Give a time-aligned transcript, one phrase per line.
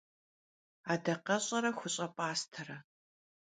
[0.91, 2.77] Adakheş'ere xuş'e p'astere.